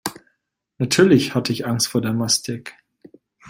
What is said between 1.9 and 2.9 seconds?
der Mastek.